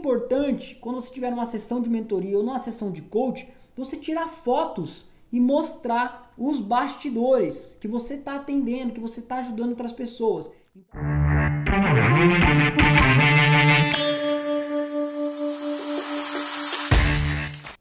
importante, 0.00 0.76
quando 0.76 0.98
você 0.98 1.12
tiver 1.12 1.30
numa 1.30 1.44
sessão 1.44 1.82
de 1.82 1.90
mentoria 1.90 2.38
ou 2.38 2.42
numa 2.42 2.58
sessão 2.58 2.90
de 2.90 3.02
coach, 3.02 3.46
você 3.76 3.98
tirar 3.98 4.28
fotos 4.28 5.04
e 5.30 5.38
mostrar 5.38 6.32
os 6.38 6.58
bastidores 6.58 7.76
que 7.78 7.86
você 7.86 8.14
está 8.14 8.36
atendendo, 8.36 8.94
que 8.94 9.00
você 9.00 9.20
está 9.20 9.36
ajudando 9.36 9.70
outras 9.70 9.92
pessoas. 9.92 10.50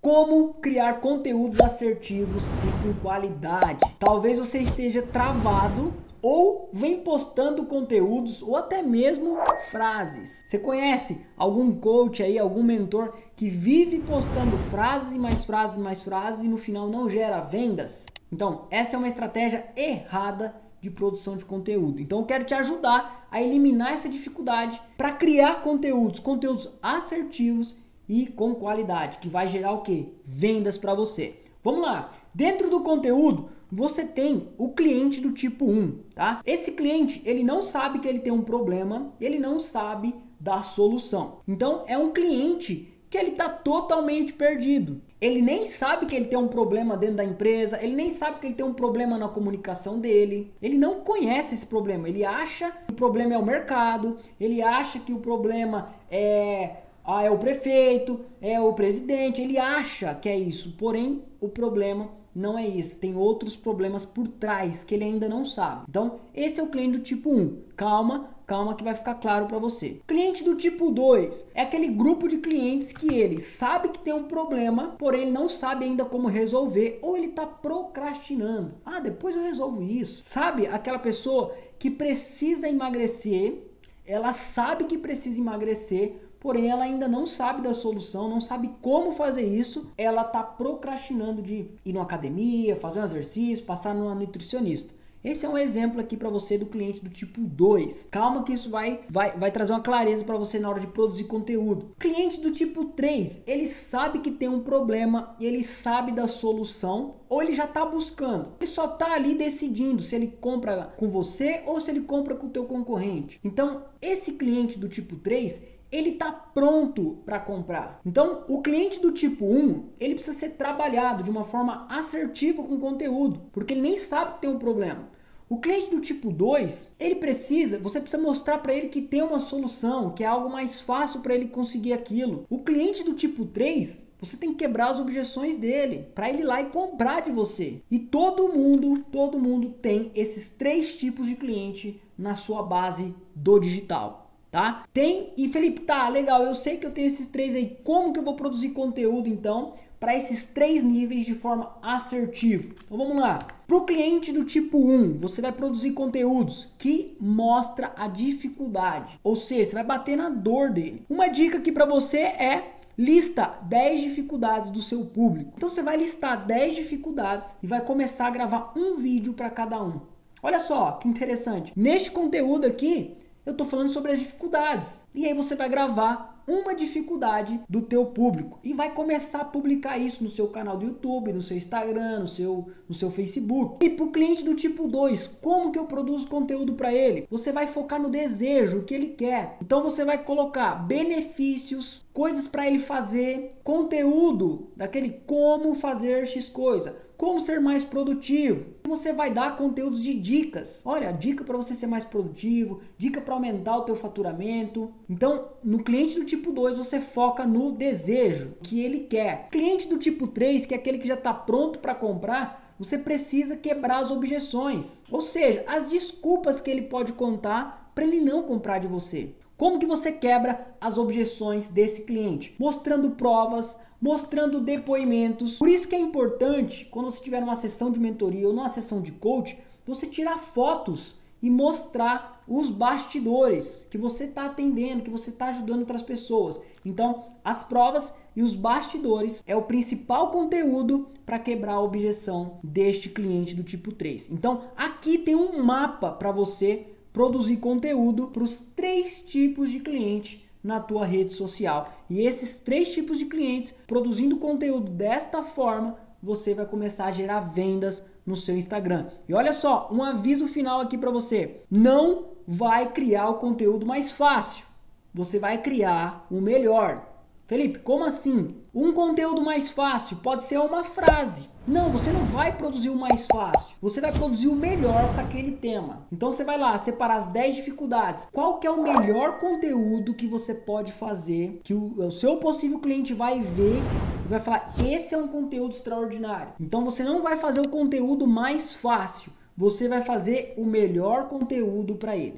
Como 0.00 0.54
criar 0.54 1.00
conteúdos 1.00 1.60
assertivos 1.60 2.44
e 2.46 2.86
com 2.86 2.94
qualidade. 3.00 3.80
Talvez 3.98 4.38
você 4.38 4.60
esteja 4.60 5.02
travado 5.02 5.92
ou 6.24 6.70
vem 6.72 7.00
postando 7.00 7.66
conteúdos 7.66 8.40
ou 8.40 8.56
até 8.56 8.80
mesmo 8.80 9.36
frases. 9.70 10.42
Você 10.46 10.58
conhece 10.58 11.20
algum 11.36 11.78
coach 11.78 12.22
aí, 12.22 12.38
algum 12.38 12.62
mentor 12.62 13.12
que 13.36 13.50
vive 13.50 13.98
postando 13.98 14.56
frases 14.70 15.12
e 15.12 15.18
mais 15.18 15.44
frases, 15.44 15.76
mais 15.76 16.02
frases 16.02 16.42
e 16.42 16.48
no 16.48 16.56
final 16.56 16.88
não 16.88 17.10
gera 17.10 17.42
vendas? 17.42 18.06
Então, 18.32 18.66
essa 18.70 18.96
é 18.96 18.98
uma 18.98 19.06
estratégia 19.06 19.66
errada 19.76 20.56
de 20.80 20.90
produção 20.90 21.36
de 21.36 21.44
conteúdo. 21.44 22.00
Então, 22.00 22.20
eu 22.20 22.24
quero 22.24 22.44
te 22.44 22.54
ajudar 22.54 23.28
a 23.30 23.42
eliminar 23.42 23.92
essa 23.92 24.08
dificuldade 24.08 24.80
para 24.96 25.12
criar 25.12 25.60
conteúdos, 25.60 26.20
conteúdos 26.20 26.70
assertivos 26.82 27.76
e 28.08 28.28
com 28.28 28.54
qualidade, 28.54 29.18
que 29.18 29.28
vai 29.28 29.46
gerar 29.46 29.72
o 29.72 29.82
que? 29.82 30.14
Vendas 30.24 30.78
para 30.78 30.94
você. 30.94 31.36
Vamos 31.62 31.82
lá. 31.82 32.12
Dentro 32.34 32.70
do 32.70 32.80
conteúdo, 32.80 33.50
você 33.74 34.04
tem 34.04 34.48
o 34.56 34.70
cliente 34.70 35.20
do 35.20 35.32
tipo 35.32 35.66
1, 35.66 35.98
tá? 36.14 36.40
Esse 36.46 36.72
cliente, 36.72 37.20
ele 37.24 37.42
não 37.42 37.60
sabe 37.60 37.98
que 37.98 38.06
ele 38.06 38.20
tem 38.20 38.32
um 38.32 38.42
problema, 38.42 39.12
ele 39.20 39.38
não 39.38 39.58
sabe 39.58 40.14
da 40.38 40.62
solução. 40.62 41.38
Então, 41.48 41.82
é 41.88 41.98
um 41.98 42.12
cliente 42.12 42.88
que 43.10 43.18
ele 43.18 43.30
está 43.30 43.48
totalmente 43.48 44.32
perdido. 44.32 45.00
Ele 45.20 45.42
nem 45.42 45.66
sabe 45.66 46.06
que 46.06 46.14
ele 46.14 46.26
tem 46.26 46.38
um 46.38 46.48
problema 46.48 46.96
dentro 46.96 47.16
da 47.16 47.24
empresa, 47.24 47.82
ele 47.82 47.96
nem 47.96 48.10
sabe 48.10 48.38
que 48.38 48.46
ele 48.46 48.54
tem 48.54 48.66
um 48.66 48.74
problema 48.74 49.18
na 49.18 49.28
comunicação 49.28 49.98
dele. 49.98 50.52
Ele 50.62 50.76
não 50.76 51.00
conhece 51.00 51.54
esse 51.54 51.66
problema. 51.66 52.08
Ele 52.08 52.24
acha 52.24 52.70
que 52.70 52.92
o 52.92 52.94
problema 52.94 53.34
é 53.34 53.38
o 53.38 53.44
mercado, 53.44 54.18
ele 54.38 54.62
acha 54.62 55.00
que 55.00 55.12
o 55.12 55.18
problema 55.18 55.94
é 56.10 56.83
ah, 57.04 57.22
é 57.22 57.30
o 57.30 57.38
prefeito, 57.38 58.24
é 58.40 58.58
o 58.58 58.72
presidente, 58.72 59.42
ele 59.42 59.58
acha 59.58 60.14
que 60.14 60.28
é 60.28 60.38
isso. 60.38 60.74
Porém, 60.78 61.22
o 61.40 61.48
problema 61.48 62.10
não 62.34 62.58
é 62.58 62.66
isso. 62.66 62.98
Tem 62.98 63.14
outros 63.14 63.54
problemas 63.54 64.04
por 64.04 64.26
trás 64.26 64.82
que 64.82 64.94
ele 64.94 65.04
ainda 65.04 65.28
não 65.28 65.44
sabe. 65.44 65.84
Então, 65.88 66.20
esse 66.34 66.58
é 66.58 66.62
o 66.62 66.68
cliente 66.68 66.98
do 66.98 67.04
tipo 67.04 67.30
1. 67.30 67.62
Calma, 67.76 68.30
calma 68.46 68.74
que 68.74 68.82
vai 68.82 68.94
ficar 68.94 69.14
claro 69.14 69.46
para 69.46 69.58
você. 69.58 70.00
Cliente 70.06 70.42
do 70.42 70.56
tipo 70.56 70.90
2 70.90 71.46
é 71.54 71.62
aquele 71.62 71.88
grupo 71.88 72.26
de 72.26 72.38
clientes 72.38 72.92
que 72.92 73.14
ele 73.14 73.38
sabe 73.38 73.90
que 73.90 74.00
tem 74.00 74.12
um 74.12 74.24
problema, 74.24 74.96
porém 74.98 75.22
ele 75.22 75.30
não 75.30 75.48
sabe 75.48 75.84
ainda 75.84 76.04
como 76.04 76.26
resolver 76.26 76.98
ou 77.02 77.16
ele 77.16 77.26
está 77.26 77.46
procrastinando. 77.46 78.74
Ah, 78.84 78.98
depois 78.98 79.36
eu 79.36 79.42
resolvo 79.42 79.82
isso. 79.82 80.22
Sabe 80.22 80.66
aquela 80.66 80.98
pessoa 80.98 81.54
que 81.78 81.90
precisa 81.90 82.68
emagrecer, 82.68 83.62
ela 84.06 84.32
sabe 84.32 84.84
que 84.84 84.98
precisa 84.98 85.40
emagrecer, 85.40 86.16
porém 86.44 86.68
ela 86.68 86.84
ainda 86.84 87.08
não 87.08 87.26
sabe 87.26 87.62
da 87.62 87.72
solução, 87.72 88.28
não 88.28 88.38
sabe 88.38 88.70
como 88.82 89.12
fazer 89.12 89.44
isso, 89.44 89.90
ela 89.96 90.20
está 90.20 90.42
procrastinando 90.42 91.40
de 91.40 91.70
ir 91.82 91.92
numa 91.94 92.02
academia, 92.02 92.76
fazer 92.76 93.00
um 93.00 93.04
exercício, 93.04 93.64
passar 93.64 93.94
numa 93.94 94.14
nutricionista. 94.14 94.92
Esse 95.24 95.46
é 95.46 95.48
um 95.48 95.56
exemplo 95.56 95.98
aqui 96.02 96.18
para 96.18 96.28
você 96.28 96.58
do 96.58 96.66
cliente 96.66 97.02
do 97.02 97.08
tipo 97.08 97.40
2. 97.40 98.08
Calma 98.10 98.42
que 98.42 98.52
isso 98.52 98.68
vai, 98.68 99.00
vai, 99.08 99.34
vai 99.38 99.50
trazer 99.50 99.72
uma 99.72 99.80
clareza 99.80 100.22
para 100.22 100.36
você 100.36 100.58
na 100.58 100.68
hora 100.68 100.78
de 100.78 100.86
produzir 100.86 101.24
conteúdo. 101.24 101.94
Cliente 101.98 102.38
do 102.38 102.50
tipo 102.50 102.84
3, 102.84 103.44
ele 103.46 103.64
sabe 103.64 104.18
que 104.18 104.30
tem 104.30 104.50
um 104.50 104.60
problema, 104.60 105.34
ele 105.40 105.62
sabe 105.62 106.12
da 106.12 106.28
solução 106.28 107.14
ou 107.26 107.42
ele 107.42 107.54
já 107.54 107.64
está 107.64 107.86
buscando. 107.86 108.52
Ele 108.60 108.68
só 108.68 108.84
está 108.84 109.14
ali 109.14 109.34
decidindo 109.34 110.02
se 110.02 110.14
ele 110.14 110.36
compra 110.42 110.92
com 110.98 111.08
você 111.08 111.62
ou 111.64 111.80
se 111.80 111.90
ele 111.90 112.02
compra 112.02 112.34
com 112.34 112.48
o 112.48 112.50
teu 112.50 112.66
concorrente. 112.66 113.40
Então, 113.42 113.84
esse 114.02 114.32
cliente 114.32 114.78
do 114.78 114.90
tipo 114.90 115.16
3, 115.16 115.58
ele 115.94 116.10
está 116.10 116.32
pronto 116.32 117.18
para 117.24 117.38
comprar. 117.38 118.00
Então, 118.04 118.44
o 118.48 118.60
cliente 118.60 119.00
do 119.00 119.12
tipo 119.12 119.46
1, 119.46 119.90
ele 120.00 120.14
precisa 120.14 120.36
ser 120.36 120.50
trabalhado 120.50 121.22
de 121.22 121.30
uma 121.30 121.44
forma 121.44 121.86
assertiva 121.88 122.62
com 122.62 122.80
conteúdo, 122.80 123.42
porque 123.52 123.74
ele 123.74 123.80
nem 123.80 123.96
sabe 123.96 124.34
que 124.34 124.40
tem 124.40 124.50
um 124.50 124.58
problema. 124.58 125.08
O 125.48 125.58
cliente 125.58 125.90
do 125.90 126.00
tipo 126.00 126.32
2, 126.32 126.88
ele 126.98 127.16
precisa, 127.16 127.78
você 127.78 128.00
precisa 128.00 128.20
mostrar 128.20 128.58
para 128.58 128.74
ele 128.74 128.88
que 128.88 129.02
tem 129.02 129.22
uma 129.22 129.38
solução, 129.38 130.10
que 130.10 130.24
é 130.24 130.26
algo 130.26 130.50
mais 130.50 130.80
fácil 130.80 131.20
para 131.20 131.34
ele 131.34 131.46
conseguir 131.46 131.92
aquilo. 131.92 132.46
O 132.50 132.60
cliente 132.60 133.04
do 133.04 133.12
tipo 133.12 133.44
3, 133.44 134.08
você 134.18 134.36
tem 134.36 134.50
que 134.50 134.64
quebrar 134.64 134.88
as 134.88 134.98
objeções 134.98 135.54
dele, 135.54 136.08
para 136.14 136.28
ele 136.28 136.40
ir 136.40 136.46
lá 136.46 136.60
e 136.60 136.70
comprar 136.70 137.20
de 137.20 137.30
você. 137.30 137.82
E 137.90 137.98
todo 138.00 138.48
mundo, 138.48 139.04
todo 139.12 139.38
mundo 139.38 139.70
tem 139.80 140.10
esses 140.14 140.50
três 140.50 140.96
tipos 140.96 141.28
de 141.28 141.36
cliente 141.36 142.00
na 142.18 142.34
sua 142.34 142.62
base 142.62 143.14
do 143.34 143.58
digital 143.60 144.23
tá? 144.54 144.84
Tem, 144.92 145.32
e 145.36 145.48
Felipe, 145.48 145.80
tá, 145.80 146.08
legal, 146.08 146.44
eu 146.44 146.54
sei 146.54 146.76
que 146.76 146.86
eu 146.86 146.92
tenho 146.92 147.08
esses 147.08 147.26
três 147.26 147.56
aí, 147.56 147.76
como 147.82 148.12
que 148.12 148.20
eu 148.20 148.22
vou 148.22 148.36
produzir 148.36 148.68
conteúdo 148.68 149.28
então 149.28 149.72
para 149.98 150.14
esses 150.14 150.46
três 150.46 150.80
níveis 150.80 151.26
de 151.26 151.34
forma 151.34 151.76
assertiva? 151.82 152.72
Então 152.84 152.96
vamos 152.96 153.16
lá. 153.16 153.40
Para 153.66 153.76
o 153.76 153.84
cliente 153.84 154.32
do 154.32 154.44
tipo 154.44 154.78
1, 154.78 155.18
você 155.18 155.42
vai 155.42 155.50
produzir 155.50 155.90
conteúdos 155.90 156.68
que 156.78 157.16
mostra 157.18 157.92
a 157.96 158.06
dificuldade, 158.06 159.18
ou 159.24 159.34
seja, 159.34 159.70
você 159.70 159.74
vai 159.74 159.82
bater 159.82 160.16
na 160.16 160.28
dor 160.28 160.70
dele. 160.70 161.02
Uma 161.10 161.26
dica 161.26 161.58
aqui 161.58 161.72
para 161.72 161.84
você 161.84 162.18
é 162.18 162.74
Lista 162.96 163.58
10 163.62 164.02
dificuldades 164.02 164.70
do 164.70 164.80
seu 164.80 165.04
público. 165.04 165.52
Então 165.56 165.68
você 165.68 165.82
vai 165.82 165.96
listar 165.96 166.46
10 166.46 166.76
dificuldades 166.76 167.56
e 167.60 167.66
vai 167.66 167.80
começar 167.80 168.28
a 168.28 168.30
gravar 168.30 168.72
um 168.76 168.94
vídeo 168.98 169.32
para 169.32 169.50
cada 169.50 169.82
um. 169.82 170.00
Olha 170.40 170.60
só 170.60 170.92
que 170.92 171.08
interessante. 171.08 171.72
Neste 171.74 172.12
conteúdo 172.12 172.66
aqui, 172.66 173.16
eu 173.44 173.52
estou 173.52 173.66
falando 173.66 173.90
sobre 173.90 174.12
as 174.12 174.18
dificuldades. 174.18 175.02
E 175.14 175.26
aí 175.26 175.34
você 175.34 175.54
vai 175.54 175.68
gravar 175.68 176.42
uma 176.46 176.74
dificuldade 176.74 177.60
do 177.68 177.80
teu 177.80 178.06
público 178.06 178.58
e 178.62 178.72
vai 178.74 178.92
começar 178.92 179.40
a 179.40 179.44
publicar 179.44 179.98
isso 179.98 180.22
no 180.22 180.28
seu 180.28 180.48
canal 180.48 180.76
do 180.76 180.86
YouTube, 180.86 181.32
no 181.32 181.42
seu 181.42 181.56
Instagram, 181.56 182.20
no 182.20 182.28
seu, 182.28 182.68
no 182.88 182.94
seu 182.94 183.10
Facebook. 183.10 183.84
E 183.84 183.90
para 183.90 184.04
o 184.04 184.12
cliente 184.12 184.44
do 184.44 184.54
tipo 184.54 184.86
2, 184.86 185.26
como 185.40 185.72
que 185.72 185.78
eu 185.78 185.86
produzo 185.86 186.26
conteúdo 186.26 186.74
para 186.74 186.92
ele? 186.92 187.26
Você 187.30 187.50
vai 187.50 187.66
focar 187.66 188.00
no 188.00 188.10
desejo, 188.10 188.78
o 188.78 188.84
que 188.84 188.94
ele 188.94 189.08
quer. 189.08 189.56
Então 189.62 189.82
você 189.82 190.04
vai 190.04 190.22
colocar 190.22 190.74
benefícios, 190.74 192.03
coisas 192.14 192.48
para 192.48 192.66
ele 192.66 192.78
fazer, 192.78 193.60
conteúdo 193.62 194.72
daquele 194.74 195.10
como 195.26 195.74
fazer 195.74 196.26
X 196.26 196.48
coisa 196.48 197.04
como 197.16 197.40
ser 197.40 197.60
mais 197.60 197.84
produtivo. 197.84 198.74
Você 198.84 199.12
vai 199.12 199.30
dar 199.30 199.56
conteúdos 199.56 200.02
de 200.02 200.14
dicas. 200.14 200.82
Olha, 200.84 201.12
dica 201.12 201.44
para 201.44 201.56
você 201.56 201.74
ser 201.74 201.86
mais 201.86 202.04
produtivo, 202.04 202.80
dica 202.98 203.20
para 203.20 203.34
aumentar 203.34 203.76
o 203.78 203.82
teu 203.82 203.96
faturamento. 203.96 204.92
Então, 205.08 205.48
no 205.62 205.82
cliente 205.82 206.16
do 206.16 206.24
tipo 206.24 206.52
2, 206.52 206.76
você 206.76 207.00
foca 207.00 207.46
no 207.46 207.72
desejo 207.72 208.54
que 208.62 208.82
ele 208.82 209.00
quer. 209.00 209.48
Cliente 209.50 209.88
do 209.88 209.98
tipo 209.98 210.26
3, 210.26 210.66
que 210.66 210.74
é 210.74 210.76
aquele 210.76 210.98
que 210.98 211.08
já 211.08 211.14
está 211.14 211.32
pronto 211.32 211.78
para 211.78 211.94
comprar, 211.94 212.74
você 212.78 212.98
precisa 212.98 213.56
quebrar 213.56 214.00
as 214.00 214.10
objeções. 214.10 215.00
Ou 215.10 215.20
seja, 215.20 215.64
as 215.66 215.90
desculpas 215.90 216.60
que 216.60 216.70
ele 216.70 216.82
pode 216.82 217.12
contar 217.12 217.92
para 217.94 218.04
ele 218.04 218.20
não 218.20 218.42
comprar 218.42 218.80
de 218.80 218.88
você. 218.88 219.34
Como 219.64 219.78
que 219.78 219.86
você 219.86 220.12
quebra 220.12 220.76
as 220.78 220.98
objeções 220.98 221.68
desse 221.68 222.02
cliente? 222.02 222.54
Mostrando 222.58 223.12
provas, 223.12 223.80
mostrando 223.98 224.60
depoimentos. 224.60 225.54
Por 225.56 225.70
isso 225.70 225.88
que 225.88 225.96
é 225.96 225.98
importante, 225.98 226.84
quando 226.90 227.10
você 227.10 227.22
tiver 227.22 227.42
uma 227.42 227.56
sessão 227.56 227.90
de 227.90 227.98
mentoria 227.98 228.46
ou 228.46 228.52
numa 228.52 228.68
sessão 228.68 229.00
de 229.00 229.12
coach, 229.12 229.58
você 229.86 230.06
tirar 230.06 230.38
fotos 230.38 231.14
e 231.40 231.48
mostrar 231.48 232.44
os 232.46 232.68
bastidores 232.68 233.88
que 233.90 233.96
você 233.96 234.24
está 234.24 234.44
atendendo, 234.44 235.02
que 235.02 235.08
você 235.08 235.30
está 235.30 235.46
ajudando 235.46 235.80
outras 235.80 236.02
pessoas. 236.02 236.60
Então, 236.84 237.24
as 237.42 237.64
provas 237.64 238.12
e 238.36 238.42
os 238.42 238.54
bastidores 238.54 239.42
é 239.46 239.56
o 239.56 239.62
principal 239.62 240.30
conteúdo 240.30 241.08
para 241.24 241.38
quebrar 241.38 241.76
a 241.76 241.80
objeção 241.80 242.58
deste 242.62 243.08
cliente 243.08 243.54
do 243.54 243.62
tipo 243.62 243.92
3. 243.92 244.28
Então, 244.30 244.64
aqui 244.76 245.16
tem 245.16 245.34
um 245.34 245.62
mapa 245.62 246.12
para 246.12 246.30
você 246.30 246.93
produzir 247.14 247.58
conteúdo 247.58 248.26
para 248.26 248.42
os 248.42 248.58
três 248.58 249.22
tipos 249.22 249.70
de 249.70 249.78
cliente 249.78 250.44
na 250.62 250.80
tua 250.80 251.06
rede 251.06 251.32
social. 251.32 251.88
E 252.10 252.26
esses 252.26 252.58
três 252.58 252.92
tipos 252.92 253.20
de 253.20 253.26
clientes, 253.26 253.72
produzindo 253.86 254.36
conteúdo 254.36 254.90
desta 254.90 255.44
forma, 255.44 255.96
você 256.20 256.54
vai 256.54 256.66
começar 256.66 257.04
a 257.04 257.12
gerar 257.12 257.38
vendas 257.38 258.04
no 258.26 258.36
seu 258.36 258.56
Instagram. 258.56 259.06
E 259.28 259.34
olha 259.34 259.52
só, 259.52 259.88
um 259.92 260.02
aviso 260.02 260.48
final 260.48 260.80
aqui 260.80 260.98
para 260.98 261.12
você. 261.12 261.60
Não 261.70 262.30
vai 262.48 262.90
criar 262.90 263.28
o 263.28 263.34
conteúdo 263.34 263.86
mais 263.86 264.10
fácil. 264.10 264.66
Você 265.14 265.38
vai 265.38 265.62
criar 265.62 266.26
o 266.28 266.40
melhor. 266.40 267.13
Felipe, 267.46 267.78
como 267.80 268.04
assim? 268.04 268.56
Um 268.74 268.92
conteúdo 268.92 269.42
mais 269.42 269.70
fácil 269.70 270.16
pode 270.16 270.44
ser 270.44 270.58
uma 270.58 270.82
frase. 270.82 271.50
Não, 271.66 271.90
você 271.90 272.10
não 272.10 272.24
vai 272.24 272.56
produzir 272.56 272.88
o 272.88 272.96
mais 272.96 273.26
fácil. 273.26 273.76
Você 273.82 274.00
vai 274.00 274.10
produzir 274.12 274.48
o 274.48 274.54
melhor 274.54 275.12
para 275.12 275.24
aquele 275.24 275.52
tema. 275.52 276.06
Então 276.10 276.30
você 276.30 276.42
vai 276.42 276.56
lá 276.56 276.76
separar 276.78 277.16
as 277.16 277.28
10 277.28 277.56
dificuldades. 277.56 278.26
Qual 278.32 278.58
que 278.58 278.66
é 278.66 278.70
o 278.70 278.82
melhor 278.82 279.40
conteúdo 279.40 280.14
que 280.14 280.26
você 280.26 280.54
pode 280.54 280.92
fazer 280.92 281.60
que 281.62 281.74
o, 281.74 282.06
o 282.06 282.10
seu 282.10 282.38
possível 282.38 282.78
cliente 282.78 283.12
vai 283.12 283.40
ver 283.40 283.76
e 284.24 284.28
vai 284.28 284.40
falar: 284.40 284.70
"Esse 284.82 285.14
é 285.14 285.18
um 285.18 285.28
conteúdo 285.28 285.74
extraordinário". 285.74 286.54
Então 286.58 286.82
você 286.82 287.02
não 287.02 287.22
vai 287.22 287.36
fazer 287.36 287.60
o 287.60 287.68
conteúdo 287.68 288.26
mais 288.26 288.74
fácil. 288.74 289.30
Você 289.54 289.86
vai 289.86 290.00
fazer 290.00 290.54
o 290.56 290.64
melhor 290.64 291.28
conteúdo 291.28 291.94
para 291.96 292.16
ele. 292.16 292.36